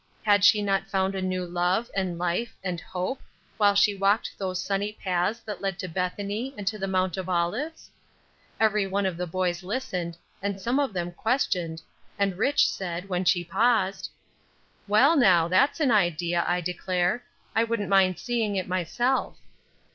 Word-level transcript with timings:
Had 0.23 0.43
she 0.43 0.63
not 0.63 0.87
found 0.89 1.13
a 1.13 1.21
new 1.21 1.45
love, 1.45 1.91
and 1.95 2.17
life, 2.17 2.57
and 2.63 2.81
hope, 2.81 3.21
while 3.57 3.75
she 3.75 3.93
walked 3.95 4.33
those 4.39 4.59
sunny 4.59 4.93
paths 4.93 5.41
that 5.41 5.61
led 5.61 5.77
to 5.77 5.87
Bethany, 5.87 6.55
and 6.57 6.65
to 6.65 6.79
the 6.79 6.87
Mount 6.87 7.17
of 7.17 7.29
Olives? 7.29 7.91
Every 8.59 8.87
one 8.87 9.05
of 9.05 9.15
the 9.15 9.27
boys 9.27 9.61
listened, 9.61 10.17
and 10.41 10.59
some 10.59 10.79
of 10.79 10.91
them 10.93 11.11
questioned, 11.11 11.83
and 12.17 12.39
Rich. 12.39 12.67
said, 12.67 13.09
when 13.09 13.25
she 13.25 13.43
paused: 13.43 14.09
"Well, 14.87 15.15
now, 15.15 15.47
that's 15.47 15.79
an 15.79 15.91
idea, 15.91 16.43
I 16.47 16.61
declare. 16.61 17.23
I 17.55 17.63
wouldn't 17.63 17.87
mind 17.87 18.17
seeing 18.17 18.55
it 18.55 18.67
myself." 18.67 19.37